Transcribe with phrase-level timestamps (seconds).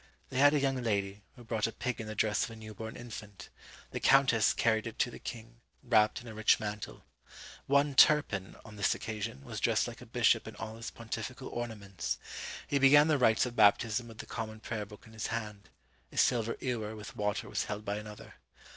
[0.29, 2.73] They had a young lady, who brought a pig in the dress of a new
[2.73, 3.49] born infant:
[3.91, 7.03] the countess carried it to the king, wrapped in a rich mantle.
[7.67, 12.17] One Turpin, on this occasion, was dressed like a bishop in all his pontifical ornaments.
[12.67, 15.69] He began the rites of baptism with the common prayer book in his hand;
[16.11, 18.33] a silver ewer with water was held by another.